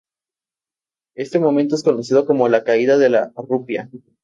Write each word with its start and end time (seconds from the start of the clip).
Este 1.15 1.37
momento 1.37 1.75
es 1.75 1.83
conocido 1.83 2.25
como 2.25 2.49
"la 2.49 2.63
caída 2.63 2.97
de 2.97 3.09
la 3.09 3.31
rupia". 3.35 3.87